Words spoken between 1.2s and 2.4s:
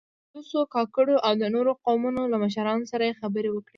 او د نورو قومونو له